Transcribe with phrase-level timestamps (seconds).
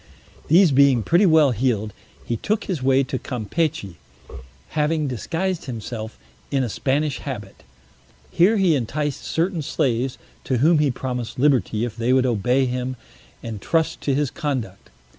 [0.47, 1.93] These being pretty well healed,
[2.25, 3.97] he took his way to Campechy,
[4.69, 6.17] having disguised himself
[6.49, 7.61] in a Spanish habit;
[8.31, 12.95] here he enticed certain slaves, to whom he promised liberty if they would obey him
[13.43, 14.89] and trust to his conduct.